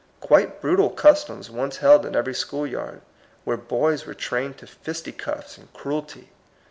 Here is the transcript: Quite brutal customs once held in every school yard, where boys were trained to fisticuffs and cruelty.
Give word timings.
Quite 0.19 0.61
brutal 0.61 0.89
customs 0.89 1.51
once 1.51 1.77
held 1.77 2.07
in 2.07 2.15
every 2.15 2.33
school 2.33 2.65
yard, 2.65 3.01
where 3.43 3.55
boys 3.55 4.07
were 4.07 4.15
trained 4.15 4.57
to 4.57 4.65
fisticuffs 4.65 5.59
and 5.59 5.71
cruelty. 5.73 6.29